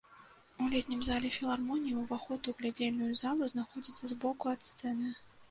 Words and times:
У 0.61 0.69
летнім 0.75 1.03
зале 1.07 1.29
філармоніі 1.35 1.93
ўваход 1.99 2.49
у 2.53 2.55
глядзельную 2.63 3.11
залу 3.23 3.51
знаходзіцца 3.53 4.03
збоку 4.15 4.53
ад 4.55 4.61
сцэны. 4.71 5.15